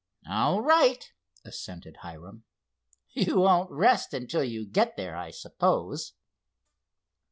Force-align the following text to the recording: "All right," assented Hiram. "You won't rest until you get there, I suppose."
"All 0.27 0.63
right," 0.63 1.07
assented 1.45 1.97
Hiram. 1.97 2.43
"You 3.11 3.41
won't 3.41 3.69
rest 3.69 4.15
until 4.15 4.43
you 4.43 4.65
get 4.65 4.97
there, 4.97 5.15
I 5.15 5.29
suppose." 5.29 6.13